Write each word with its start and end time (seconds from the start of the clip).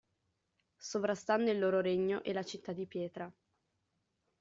Sovrastando 0.79 1.51
il 1.51 1.59
loro 1.59 1.79
regno 1.79 2.23
e 2.23 2.33
la 2.33 2.41
città 2.41 2.71
di 2.73 2.87
pietra. 2.87 3.31